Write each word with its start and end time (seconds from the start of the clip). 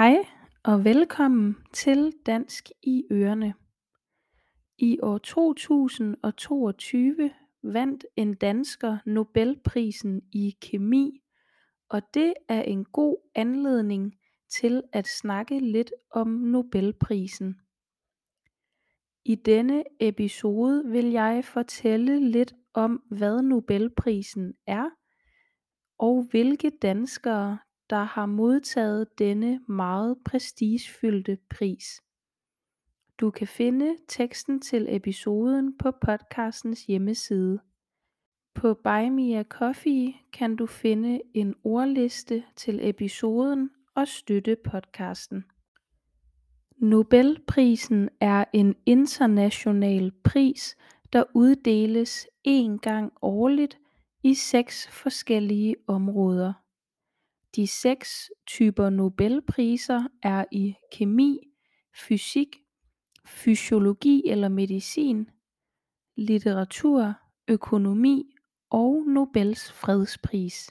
Hej 0.00 0.16
og 0.64 0.84
velkommen 0.84 1.56
til 1.72 2.12
Dansk 2.26 2.68
i 2.82 3.04
Ørene. 3.12 3.54
I 4.78 4.98
år 5.02 5.18
2022 5.18 7.30
vandt 7.62 8.06
en 8.16 8.34
dansker 8.34 8.98
Nobelprisen 9.06 10.22
i 10.32 10.56
kemi 10.60 11.22
og 11.88 12.02
det 12.14 12.34
er 12.48 12.62
en 12.62 12.84
god 12.84 13.16
anledning 13.34 14.14
til 14.60 14.82
at 14.92 15.06
snakke 15.06 15.58
lidt 15.58 15.92
om 16.10 16.28
Nobelprisen. 16.28 17.60
I 19.24 19.34
denne 19.34 19.84
episode 20.00 20.84
vil 20.86 21.10
jeg 21.10 21.44
fortælle 21.44 22.30
lidt 22.30 22.54
om 22.74 23.02
hvad 23.10 23.42
Nobelprisen 23.42 24.54
er 24.66 24.90
og 25.98 26.26
hvilke 26.30 26.70
danskere 26.82 27.58
der 27.90 28.02
har 28.02 28.26
modtaget 28.26 29.18
denne 29.18 29.60
meget 29.68 30.18
prestigefyldte 30.24 31.38
pris. 31.50 32.02
Du 33.20 33.30
kan 33.30 33.46
finde 33.46 33.96
teksten 34.08 34.60
til 34.60 34.86
episoden 34.88 35.78
på 35.78 35.90
podcastens 35.90 36.86
hjemmeside. 36.86 37.60
På 38.54 38.74
Buy 38.74 39.08
Me 39.08 39.38
a 39.38 39.42
Coffee 39.42 40.14
kan 40.32 40.56
du 40.56 40.66
finde 40.66 41.20
en 41.34 41.54
ordliste 41.64 42.44
til 42.56 42.88
episoden 42.88 43.70
og 43.94 44.08
støtte 44.08 44.56
podcasten. 44.64 45.44
Nobelprisen 46.76 48.08
er 48.20 48.44
en 48.52 48.74
international 48.86 50.12
pris, 50.24 50.76
der 51.12 51.24
uddeles 51.34 52.26
én 52.48 52.76
gang 52.76 53.12
årligt 53.22 53.78
i 54.22 54.34
seks 54.34 54.88
forskellige 54.88 55.76
områder. 55.86 56.52
De 57.56 57.66
seks 57.66 58.30
typer 58.46 58.90
Nobelpriser 58.90 60.08
er 60.22 60.44
i 60.52 60.74
kemi, 60.92 61.52
fysik, 61.92 62.56
fysiologi 63.26 64.22
eller 64.28 64.48
medicin, 64.48 65.30
litteratur, 66.16 67.12
økonomi 67.48 68.36
og 68.70 69.06
Nobels 69.06 69.72
fredspris. 69.72 70.70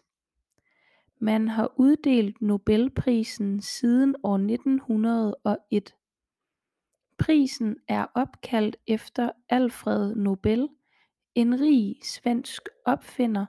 Man 1.20 1.48
har 1.48 1.74
uddelt 1.78 2.42
Nobelprisen 2.42 3.62
siden 3.62 4.16
år 4.24 4.36
1901. 4.36 5.96
Prisen 7.18 7.78
er 7.88 8.06
opkaldt 8.16 8.78
efter 8.88 9.32
Alfred 9.50 10.16
Nobel, 10.16 10.70
en 11.36 11.62
rig 11.62 11.96
svensk 12.04 12.62
opfinder 12.86 13.46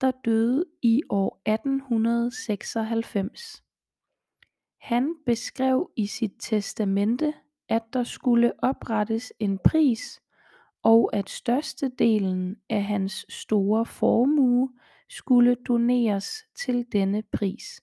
der 0.00 0.12
døde 0.24 0.64
i 0.82 1.02
år 1.08 1.42
1896. 1.46 3.62
Han 4.80 5.14
beskrev 5.26 5.90
i 5.96 6.06
sit 6.06 6.32
testamente 6.38 7.34
at 7.68 7.82
der 7.92 8.04
skulle 8.04 8.52
oprettes 8.62 9.32
en 9.38 9.58
pris 9.58 10.20
og 10.82 11.16
at 11.16 11.30
størstedelen 11.30 12.56
af 12.68 12.84
hans 12.84 13.26
store 13.28 13.86
formue 13.86 14.70
skulle 15.08 15.54
doneres 15.54 16.32
til 16.54 16.86
denne 16.92 17.22
pris. 17.32 17.82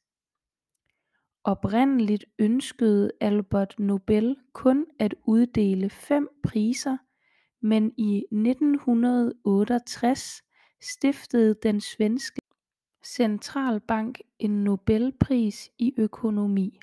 Oprindeligt 1.43 2.25
ønskede 2.39 3.11
Albert 3.21 3.75
Nobel 3.79 4.35
kun 4.53 4.85
at 4.99 5.15
uddele 5.25 5.89
fem 5.89 6.29
priser, 6.43 6.97
men 7.61 7.93
i 7.97 8.25
1968 8.31 10.43
stiftede 10.81 11.55
den 11.63 11.81
svenske 11.81 12.41
centralbank 13.05 14.19
en 14.39 14.63
Nobelpris 14.63 15.71
i 15.77 15.93
økonomi. 15.97 16.79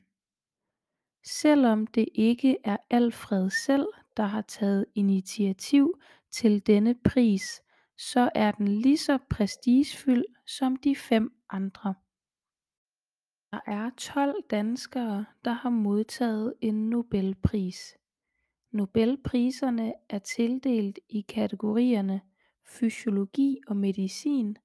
Selvom 1.27 1.87
det 1.87 2.09
ikke 2.15 2.57
er 2.65 2.77
Alfred 2.91 3.51
selv 3.51 3.87
der 4.17 4.27
har 4.27 4.43
taget 4.43 4.87
initiativ 4.95 6.01
til 6.31 6.67
denne 6.67 6.95
pris 6.95 7.65
så 7.97 8.31
er 8.35 8.53
den 8.53 8.69
lige 8.69 8.99
så 8.99 9.19
prestigefyldt 9.31 10.27
som 10.47 10.77
de 10.77 10.97
fem 10.97 11.43
andre. 11.51 11.95
Der 13.53 13.61
er 13.67 13.91
12 13.97 14.43
danskere 14.51 15.25
der 15.45 15.53
har 15.53 15.71
modtaget 15.71 16.55
en 16.61 16.91
Nobelpris. 16.91 17.97
Nobelpriserne 18.73 19.95
er 20.09 20.19
tildelt 20.19 20.99
i 21.09 21.21
kategorierne 21.21 22.21
fysiologi 22.67 23.61
og 23.67 23.77
medicin, 23.77 24.57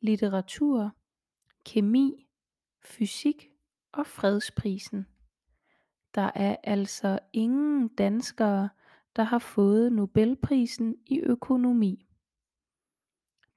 litteratur, 0.00 0.90
kemi, 1.64 2.26
fysik 2.82 3.50
og 3.92 4.06
fredsprisen. 4.06 5.06
Der 6.14 6.30
er 6.34 6.56
altså 6.64 7.18
ingen 7.32 7.88
danskere 7.88 8.68
der 9.16 9.22
har 9.22 9.38
fået 9.38 9.92
Nobelprisen 9.92 10.96
i 11.06 11.20
økonomi. 11.20 12.06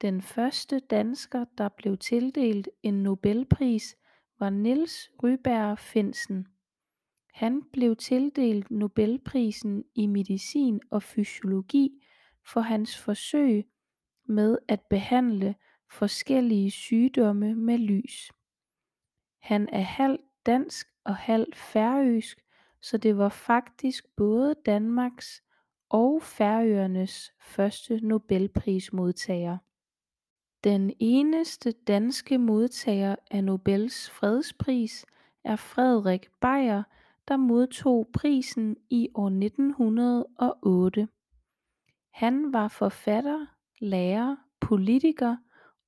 Den 0.02 0.22
første 0.22 0.80
dansker 0.80 1.46
der 1.58 1.70
blev 1.70 1.98
tildelt 1.98 2.70
en 2.84 2.94
Nobelpris 2.94 3.96
var 4.40 4.50
Niels 4.50 5.12
Ryberg 5.24 5.80
Finsen. 5.80 6.48
Han 7.34 7.64
blev 7.74 7.96
tildelt 7.96 8.72
Nobelprisen 8.72 9.84
i 9.96 10.08
medicin 10.08 10.82
og 10.92 11.04
fysiologi 11.04 12.04
for 12.46 12.62
hans 12.62 12.98
forsøg 12.98 13.66
med 14.26 14.58
at 14.68 14.82
behandle 14.82 15.56
forskellige 15.90 16.72
sygdomme 16.72 17.56
med 17.56 17.78
lys. 17.78 18.32
Han 19.40 19.70
er 19.72 19.82
halvt 19.82 20.22
dansk 20.46 20.88
og 21.04 21.16
halvt 21.16 21.56
færøsk 21.56 22.44
så 22.84 22.98
det 22.98 23.18
var 23.18 23.30
faktisk 23.30 24.16
både 24.16 24.56
Danmarks 24.66 25.44
og 25.90 26.22
Færøernes 26.22 27.34
første 27.42 28.00
Nobelprismodtager. 28.08 29.58
Den 30.64 30.94
eneste 31.00 31.72
danske 31.72 32.38
modtager 32.38 33.16
af 33.32 33.44
Nobels 33.44 34.10
fredspris 34.10 35.06
er 35.44 35.56
Frederik 35.56 36.30
Beyer 36.42 36.84
der 37.28 37.38
modtog 37.38 38.08
prisen 38.14 38.78
i 38.90 39.10
år 39.16 39.28
1908. 39.28 41.08
Han 42.10 42.54
var 42.54 42.68
forfatter, 42.68 43.46
lærer, 43.82 44.36
politiker 44.62 45.36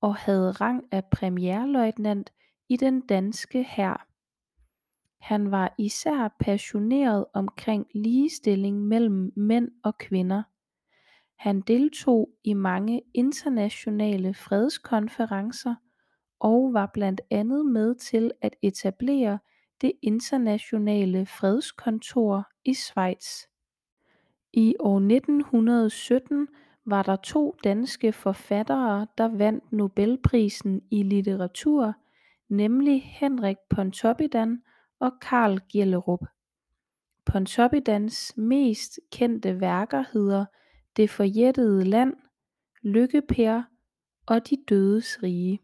og 0.01 0.16
havde 0.16 0.51
rang 0.51 0.84
af 0.91 1.06
premierløjtnant 1.06 2.34
i 2.69 2.78
den 2.78 3.01
danske 3.01 3.63
hær. 3.63 4.07
Han 5.19 5.51
var 5.51 5.75
især 5.78 6.35
passioneret 6.40 7.25
omkring 7.34 7.88
ligestilling 7.94 8.81
mellem 8.81 9.34
mænd 9.35 9.72
og 9.84 9.97
kvinder. 9.97 10.44
Han 11.35 11.62
deltog 11.62 12.29
i 12.44 12.53
mange 12.53 13.01
internationale 13.13 14.34
fredskonferencer 14.34 15.75
og 16.40 16.73
var 16.73 16.91
blandt 16.94 17.22
andet 17.29 17.66
med 17.66 17.96
til 17.96 18.31
at 18.41 18.56
etablere 18.62 19.40
det 19.81 19.91
internationale 20.02 21.25
fredskontor 21.25 22.47
i 22.66 22.73
Schweiz. 22.73 23.47
I 24.53 24.75
år 24.79 24.97
1917 24.97 26.47
var 26.85 27.03
der 27.03 27.16
to 27.16 27.56
danske 27.63 28.12
forfattere 28.12 29.07
der 29.18 29.28
vandt 29.28 29.72
Nobelprisen 29.72 30.81
i 30.91 31.03
litteratur, 31.03 31.94
nemlig 32.50 33.03
Henrik 33.03 33.57
Pontoppidan 33.69 34.62
og 35.00 35.12
Carl 35.22 35.59
Gjellerup. 35.72 36.19
Pontoppidans 37.25 38.38
mest 38.38 39.00
kendte 39.12 39.59
værker 39.59 40.03
hedder 40.13 40.46
Det 40.97 41.09
forjættede 41.09 41.84
land, 41.84 42.14
Lykke-Per 42.82 43.61
og 44.26 44.49
De 44.49 44.58
dødes 44.70 45.23
rige. 45.23 45.59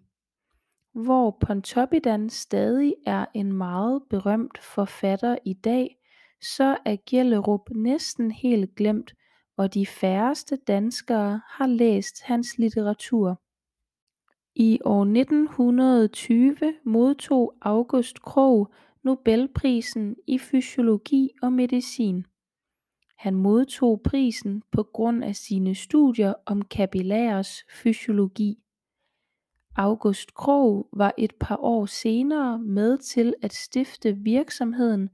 Hvor 0.94 1.38
Pontoppidan 1.42 2.30
stadig 2.30 2.96
er 3.06 3.26
en 3.34 3.54
meget 3.54 4.04
berømt 4.10 4.58
forfatter 4.58 5.38
i 5.46 5.54
dag, 5.54 5.98
så 6.42 6.78
er 6.86 6.96
Gjellerup 6.96 7.70
næsten 7.76 8.32
helt 8.32 8.76
glemt 8.76 9.14
og 9.62 9.74
de 9.74 9.86
færreste 9.86 10.56
danskere 10.56 11.42
har 11.48 11.68
læst 11.68 12.22
hans 12.24 12.58
litteratur. 12.58 13.42
I 14.56 14.80
år 14.86 15.02
1920 15.02 16.56
modtog 16.86 17.54
August 17.62 18.22
Krogh 18.22 18.72
Nobelprisen 19.04 20.16
i 20.28 20.38
fysiologi 20.38 21.30
og 21.42 21.54
medicin. 21.54 22.26
Han 23.18 23.36
modtog 23.36 24.02
prisen 24.04 24.64
på 24.72 24.84
grund 24.84 25.24
af 25.24 25.36
sine 25.36 25.76
studier 25.76 26.34
om 26.46 26.62
kapillærers 26.62 27.64
fysiologi. 27.84 28.64
August 29.76 30.34
Krogh 30.34 30.88
var 30.94 31.14
et 31.18 31.34
par 31.40 31.58
år 31.58 31.86
senere 31.86 32.60
med 32.60 32.98
til 32.98 33.34
at 33.42 33.54
stifte 33.54 34.18
virksomheden 34.18 35.10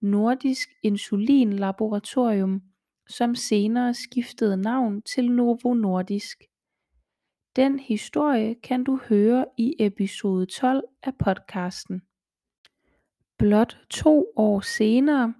Nordisk 0.00 0.68
Insulin 0.82 1.52
Laboratorium 1.52 2.62
som 3.08 3.34
senere 3.34 3.94
skiftede 3.94 4.56
navn 4.56 5.02
til 5.02 5.30
Novo 5.30 5.74
Nordisk. 5.74 6.44
Den 7.56 7.78
historie 7.78 8.54
kan 8.54 8.84
du 8.84 9.00
høre 9.08 9.44
i 9.58 9.74
episode 9.78 10.46
12 10.46 10.84
af 11.02 11.14
podcasten. 11.18 12.02
Blot 13.38 13.78
to 13.90 14.32
år 14.36 14.60
senere 14.60 15.34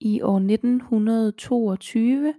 i 0.00 0.20
år 0.22 0.36
1922 0.36 2.34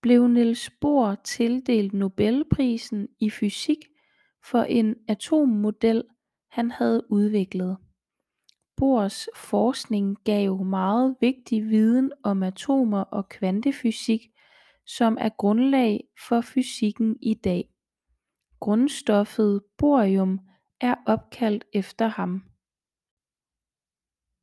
blev 0.00 0.28
Niels 0.28 0.70
Bohr 0.80 1.14
tildelt 1.14 1.94
Nobelprisen 1.94 3.08
i 3.20 3.30
fysik 3.30 3.78
for 4.44 4.62
en 4.62 4.96
atommodel 5.08 6.04
han 6.48 6.70
havde 6.70 7.12
udviklet 7.12 7.76
Bohrs 8.78 9.28
forskning 9.36 10.16
gav 10.24 10.64
meget 10.64 11.16
vigtig 11.20 11.68
viden 11.68 12.12
om 12.22 12.42
atomer 12.42 13.00
og 13.00 13.28
kvantefysik 13.28 14.28
som 14.86 15.16
er 15.20 15.28
grundlag 15.28 16.04
for 16.28 16.40
fysikken 16.40 17.16
i 17.22 17.34
dag. 17.34 17.70
Grundstoffet 18.60 19.62
borium 19.78 20.40
er 20.80 20.94
opkaldt 21.06 21.64
efter 21.72 22.06
ham. 22.06 22.42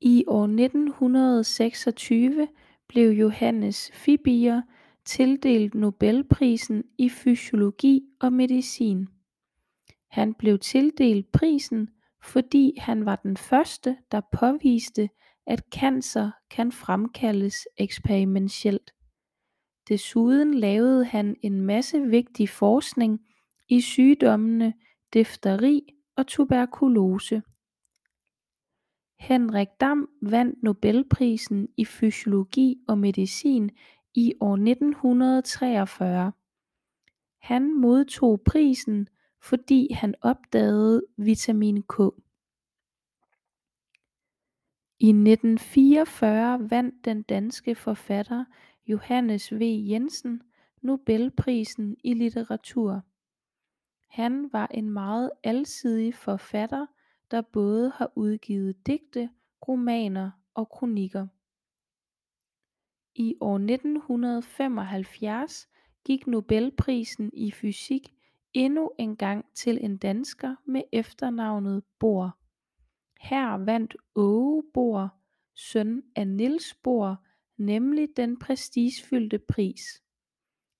I 0.02 0.24
år 0.28 0.44
1926 0.44 2.48
blev 2.88 3.10
Johannes 3.10 3.92
Fibiger 3.94 4.62
tildelt 5.06 5.76
Nobelprisen 5.76 6.84
i 6.98 7.10
fysiologi 7.10 8.02
og 8.22 8.34
medicin. 8.34 9.08
Han 10.10 10.34
blev 10.34 10.60
tildelt 10.60 11.32
prisen 11.32 11.90
fordi 12.26 12.74
han 12.78 13.06
var 13.06 13.16
den 13.16 13.38
første 13.38 13.98
der 14.12 14.22
påviste 14.32 15.10
at 15.48 15.64
cancer 15.72 16.32
kan 16.50 16.72
fremkaldes 16.72 17.68
eksperimentelt 17.78 18.96
Desuden 19.90 20.54
lavede 20.54 21.06
han 21.06 21.36
en 21.42 21.62
masse 21.62 22.02
vigtig 22.02 22.50
forskning 22.50 23.28
i 23.70 23.82
sygdommene 23.82 24.74
difteri 25.14 25.82
og 26.16 26.28
tuberkulose. 26.28 27.42
Henrik 29.20 29.68
Dam 29.80 30.10
vandt 30.22 30.64
Nobelprisen 30.64 31.68
i 31.78 31.86
fysiologi 31.86 32.78
og 32.88 32.98
medicin 32.98 33.70
i 34.14 34.34
år 34.40 34.54
1943 34.54 36.32
Han 37.42 37.82
modtog 37.82 38.42
prisen 38.46 39.08
fordi 39.50 39.94
han 39.94 40.16
opdagede 40.22 41.06
vitamin 41.18 41.84
K. 41.84 42.00
I 45.00 45.10
1944 45.10 46.70
vandt 46.70 47.06
den 47.06 47.24
danske 47.24 47.76
forfatter 47.76 48.46
Johannes 48.88 49.54
V. 49.54 49.60
Jensen 49.62 50.42
Nobelprisen 50.82 51.98
i 52.04 52.14
litteratur. 52.14 53.02
Han 54.08 54.54
var 54.54 54.68
en 54.68 54.90
meget 54.90 55.32
alsidig 55.44 56.16
forfatter 56.16 56.86
der 57.32 57.42
både 57.42 57.92
har 57.96 58.12
udgivet 58.16 58.88
digte 58.88 59.30
romaner 59.68 60.32
og 60.54 60.70
kronikker. 60.70 61.28
I 63.16 63.36
år 63.42 63.56
1975 63.56 65.70
gik 66.06 66.28
Nobelprisen 66.28 67.32
i 67.34 67.52
fysik 67.52 68.16
endnu 68.56 68.92
engang 68.98 69.46
til 69.54 69.86
en 69.86 69.98
dansker 69.98 70.56
med 70.66 70.82
efternavnet 70.92 71.84
Bohr. 72.00 72.38
Her 73.22 73.66
vandt 73.66 73.96
Aage 74.16 74.64
Bohr 74.74 75.08
søn 75.56 76.04
af 76.16 76.28
Niels 76.28 76.74
Bohr 76.74 77.26
nemlig 77.58 78.10
den 78.18 78.40
prestigefyldte 78.40 79.40
pris. 79.40 80.04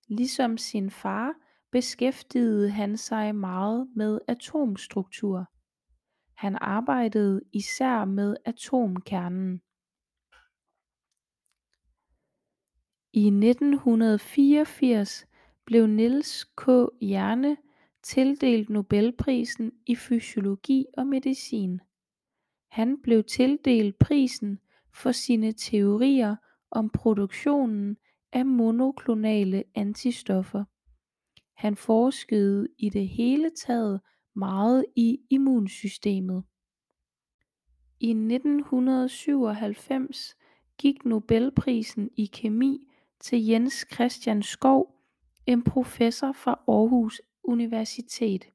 Ligesom 0.08 0.58
sin 0.58 0.90
far 0.90 1.34
beskæftigede 1.70 2.70
han 2.70 2.96
sig 2.96 3.34
meget 3.34 3.88
med 3.96 4.20
atomstruktur. 4.28 5.44
Han 6.34 6.58
arbejdede 6.60 7.40
især 7.52 8.04
med 8.04 8.36
atomkernen. 8.44 9.62
I 13.12 13.26
1984 13.26 15.26
blev 15.64 15.86
Niels 15.86 16.44
K. 16.44 16.68
Jerne 17.00 17.56
tildelt 18.06 18.70
Nobelprisen 18.70 19.72
i 19.86 19.96
fysiologi 19.96 20.86
og 20.96 21.06
medicin. 21.06 21.80
Han 22.68 23.02
blev 23.02 23.24
tildelt 23.24 23.98
prisen 23.98 24.58
for 24.94 25.12
sine 25.12 25.52
teorier 25.52 26.36
om 26.70 26.90
produktionen 26.90 27.96
af 28.32 28.46
monoklonale 28.46 29.64
antistoffer. 29.74 30.64
Han 31.54 31.76
forskede 31.76 32.68
i 32.78 32.88
det 32.88 33.08
hele 33.08 33.50
taget 33.66 34.00
meget 34.34 34.84
i 34.96 35.20
immunsystemet. 35.30 36.44
I 38.00 38.10
1997 38.10 40.36
gik 40.78 41.04
Nobelprisen 41.04 42.10
i 42.16 42.26
kemi 42.26 42.88
til 43.20 43.46
Jens 43.46 43.86
Christian 43.92 44.42
Skov, 44.42 44.94
en 45.46 45.64
professor 45.64 46.32
fra 46.32 46.60
Aarhus 46.68 47.20
Universitet. 47.46 48.48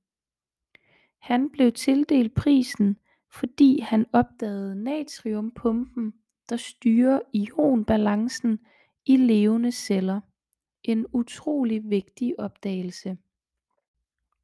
Han 1.19 1.49
blev 1.49 1.71
tildelt 1.71 2.33
prisen 2.33 2.97
fordi 3.33 3.79
han 3.79 4.05
opdagede 4.13 4.83
natriumpumpen 4.83 6.13
der 6.49 6.57
styrer 6.57 7.19
ionbalancen 7.33 8.59
i 9.05 9.17
levende 9.17 9.71
celler. 9.71 10.21
En 10.83 11.05
utrolig 11.13 11.89
vigtig 11.89 12.39
opdagelse. 12.39 13.17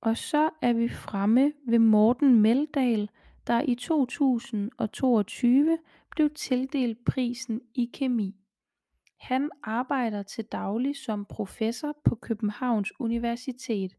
Og 0.02 0.18
så 0.18 0.50
er 0.62 0.74
vi 0.74 0.90
fremme 0.90 1.54
ved 1.68 1.80
Morten 1.80 2.42
Meldal 2.42 3.10
der 3.48 3.62
i 3.62 3.76
2022 3.76 5.78
blev 6.12 6.30
tildelt 6.30 7.06
prisen 7.06 7.62
i 7.76 7.90
kemi. 7.94 8.36
Han 9.20 9.50
arbejder 9.64 10.24
til 10.24 10.46
daglig 10.46 10.96
som 10.96 11.26
professor 11.26 11.98
på 12.04 12.16
Københavns 12.16 12.94
Universitet. 13.00 13.96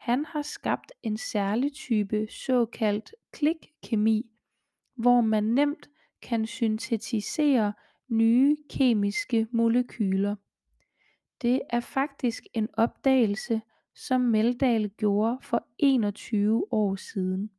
Han 0.00 0.24
har 0.24 0.42
skabt 0.42 0.92
en 1.02 1.16
særlig 1.16 1.72
type 1.72 2.26
såkaldt 2.30 3.14
klikkemi 3.32 4.30
hvor 4.94 5.20
man 5.20 5.44
nemt 5.44 5.90
kan 6.22 6.46
syntetisere 6.46 7.72
nye 8.08 8.56
kemiske 8.70 9.46
molekyler. 9.50 10.36
Det 11.42 11.62
er 11.70 11.80
faktisk 11.80 12.46
en 12.54 12.68
opdagelse 12.72 13.62
som 13.94 14.20
Meldal 14.20 14.88
gjorde 14.88 15.38
for 15.42 15.66
21 15.78 16.72
år 16.72 16.96
siden. 16.96 17.50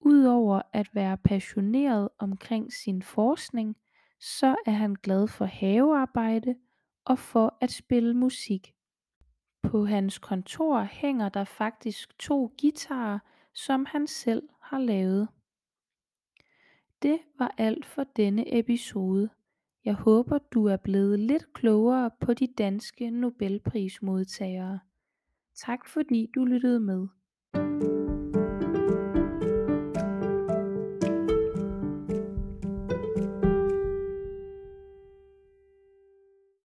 Udover 0.00 0.62
at 0.72 0.94
være 0.94 1.18
passioneret 1.18 2.08
omkring 2.18 2.72
sin 2.72 3.02
forskning 3.02 3.76
så 4.20 4.56
er 4.66 4.70
han 4.70 4.94
glad 4.94 5.28
for 5.28 5.44
havearbejde 5.44 6.56
og 7.04 7.18
for 7.18 7.58
at 7.60 7.70
spille 7.70 8.14
musik. 8.14 8.74
På 9.62 9.84
hans 9.84 10.18
kontor 10.18 10.82
hænger 10.82 11.28
der 11.28 11.44
faktisk 11.44 12.18
to 12.18 12.54
guitarer 12.60 13.18
som 13.54 13.86
han 13.88 14.06
selv 14.06 14.48
har 14.60 14.78
lavet. 14.78 15.28
Det 17.02 17.18
var 17.38 17.54
alt 17.58 17.86
for 17.86 18.04
denne 18.04 18.58
episode. 18.58 19.30
Jeg 19.84 19.94
håber 19.94 20.38
du 20.38 20.66
er 20.66 20.76
blevet 20.76 21.18
lidt 21.18 21.52
klogere 21.52 22.10
på 22.20 22.34
de 22.34 22.46
danske 22.46 23.10
Nobelprismodtagere. 23.10 24.80
Tak 25.54 25.88
fordi 25.88 26.30
du 26.34 26.44
lyttede 26.44 26.80
med. 26.80 27.08